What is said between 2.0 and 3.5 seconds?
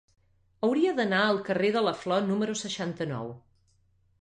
Flor número seixanta-nou.